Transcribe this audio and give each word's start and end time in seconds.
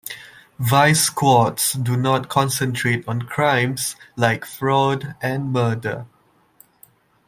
Vice 0.57 1.01
squads 1.01 1.73
do 1.73 1.95
not 1.95 2.27
concentrate 2.27 3.07
on 3.07 3.21
crimes 3.21 3.95
like 4.17 4.45
fraud 4.45 5.13
and 5.21 5.53
murder. 5.53 6.07